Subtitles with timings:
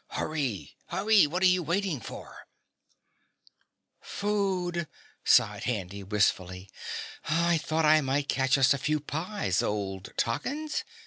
[0.07, 2.47] Hurry hurry what are you waiting for?"
[3.99, 4.87] "Food,"
[5.23, 6.71] sighed Handy wistfully.
[7.25, 10.83] "I thought I might catch us a few pies, Old Toggins.